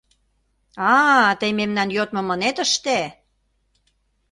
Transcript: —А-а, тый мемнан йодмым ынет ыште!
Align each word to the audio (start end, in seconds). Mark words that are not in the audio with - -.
—А-а, 0.95 1.29
тый 1.39 1.51
мемнан 1.59 1.89
йодмым 1.97 2.27
ынет 2.35 2.57
ыште! 2.65 2.99